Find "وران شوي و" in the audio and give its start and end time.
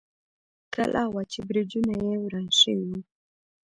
2.21-2.99